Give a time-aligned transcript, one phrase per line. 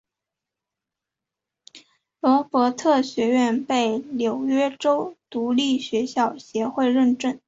[2.21, 7.39] 罗伯特学院被纽约州独立学校协会认证。